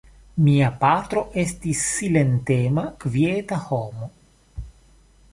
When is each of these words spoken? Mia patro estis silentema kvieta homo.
Mia 0.45 0.67
patro 0.83 1.21
estis 1.41 1.83
silentema 1.89 2.85
kvieta 3.03 3.59
homo. 3.67 4.09